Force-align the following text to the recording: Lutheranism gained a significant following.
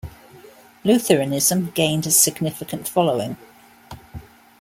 Lutheranism 0.83 1.69
gained 1.75 2.07
a 2.07 2.09
significant 2.11 2.87
following. 2.87 3.37